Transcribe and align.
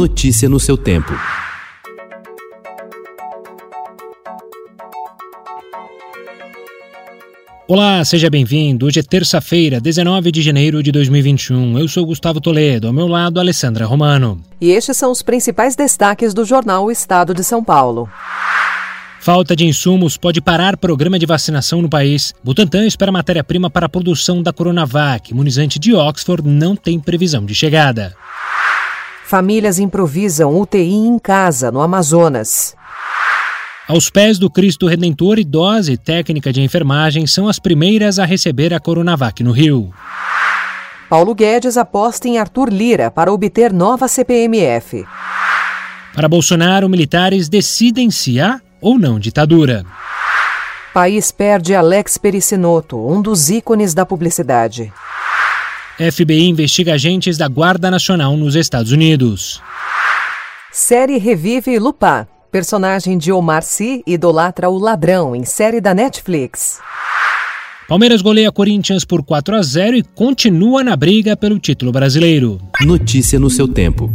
Notícia 0.00 0.48
no 0.48 0.58
seu 0.58 0.76
tempo. 0.76 1.12
Olá, 7.68 8.04
seja 8.04 8.28
bem-vindo. 8.28 8.86
Hoje 8.86 8.98
é 8.98 9.02
terça-feira, 9.04 9.80
19 9.80 10.32
de 10.32 10.42
janeiro 10.42 10.82
de 10.82 10.90
2021. 10.90 11.78
Eu 11.78 11.86
sou 11.86 12.04
Gustavo 12.04 12.40
Toledo, 12.40 12.88
ao 12.88 12.92
meu 12.92 13.06
lado, 13.06 13.38
Alessandra 13.38 13.86
Romano. 13.86 14.42
E 14.60 14.72
estes 14.72 14.96
são 14.96 15.12
os 15.12 15.22
principais 15.22 15.76
destaques 15.76 16.34
do 16.34 16.44
jornal 16.44 16.86
O 16.86 16.90
Estado 16.90 17.32
de 17.32 17.44
São 17.44 17.62
Paulo. 17.62 18.10
Falta 19.20 19.54
de 19.54 19.64
insumos 19.64 20.16
pode 20.16 20.40
parar 20.40 20.76
programa 20.76 21.20
de 21.20 21.24
vacinação 21.24 21.80
no 21.80 21.88
país. 21.88 22.34
Butantan 22.42 22.84
espera 22.84 23.12
matéria-prima 23.12 23.70
para 23.70 23.86
a 23.86 23.88
produção 23.88 24.42
da 24.42 24.52
Coronavac. 24.52 25.30
Imunizante 25.30 25.78
de 25.78 25.94
Oxford 25.94 26.46
não 26.46 26.74
tem 26.74 26.98
previsão 26.98 27.46
de 27.46 27.54
chegada. 27.54 28.14
Famílias 29.26 29.78
improvisam 29.78 30.54
UTI 30.60 30.94
em 30.94 31.18
casa, 31.18 31.72
no 31.72 31.80
Amazonas. 31.80 32.76
Aos 33.88 34.10
pés 34.10 34.38
do 34.38 34.50
Cristo 34.50 34.86
Redentor, 34.86 35.38
idosa 35.38 35.92
e 35.92 35.96
técnica 35.96 36.52
de 36.52 36.60
enfermagem 36.60 37.26
são 37.26 37.48
as 37.48 37.58
primeiras 37.58 38.18
a 38.18 38.26
receber 38.26 38.74
a 38.74 38.80
Coronavac 38.80 39.42
no 39.42 39.50
Rio. 39.50 39.90
Paulo 41.08 41.34
Guedes 41.34 41.78
aposta 41.78 42.28
em 42.28 42.38
Arthur 42.38 42.68
Lira 42.68 43.10
para 43.10 43.32
obter 43.32 43.72
nova 43.72 44.08
CPMF. 44.08 45.06
Para 46.14 46.28
Bolsonaro, 46.28 46.88
militares 46.88 47.48
decidem 47.48 48.10
se 48.10 48.38
há 48.38 48.60
ou 48.80 48.98
não 48.98 49.18
ditadura. 49.18 49.84
País 50.92 51.32
perde 51.32 51.74
Alex 51.74 52.18
Pericinoto, 52.18 52.96
um 52.96 53.20
dos 53.20 53.50
ícones 53.50 53.94
da 53.94 54.06
publicidade. 54.06 54.92
FBI 55.96 56.48
investiga 56.48 56.94
agentes 56.94 57.36
da 57.36 57.46
Guarda 57.46 57.88
Nacional 57.88 58.36
nos 58.36 58.56
Estados 58.56 58.90
Unidos. 58.90 59.62
Série 60.72 61.18
revive 61.18 61.78
Lupin. 61.78 62.26
Personagem 62.50 63.16
de 63.16 63.30
Omar 63.30 63.62
Sy 63.62 64.02
idolatra 64.04 64.68
o 64.68 64.76
ladrão 64.76 65.36
em 65.36 65.44
série 65.44 65.80
da 65.80 65.94
Netflix. 65.94 66.80
Palmeiras 67.86 68.22
goleia 68.22 68.50
Corinthians 68.50 69.04
por 69.04 69.22
4 69.22 69.54
a 69.54 69.62
0 69.62 69.96
e 69.96 70.02
continua 70.02 70.82
na 70.82 70.96
briga 70.96 71.36
pelo 71.36 71.60
título 71.60 71.92
brasileiro. 71.92 72.60
Notícia 72.80 73.38
no 73.38 73.48
seu 73.48 73.68
tempo. 73.68 74.12